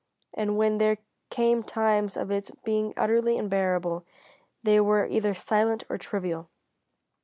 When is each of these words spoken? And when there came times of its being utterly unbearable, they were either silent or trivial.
And 0.33 0.57
when 0.57 0.79
there 0.79 0.97
came 1.29 1.61
times 1.61 2.17
of 2.17 2.31
its 2.31 2.49
being 2.63 2.95
utterly 2.97 3.37
unbearable, 3.37 4.03
they 4.63 4.79
were 4.79 5.05
either 5.05 5.35
silent 5.35 5.83
or 5.91 5.99
trivial. 5.99 6.49